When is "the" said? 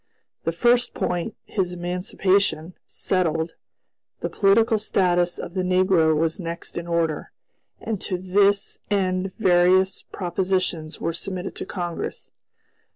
0.45-0.51, 4.21-4.29, 5.53-5.61